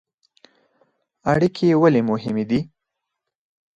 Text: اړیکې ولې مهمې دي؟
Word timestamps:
اړیکې 1.31 1.79
ولې 1.81 2.01
مهمې 2.09 2.45
دي؟ 2.49 2.59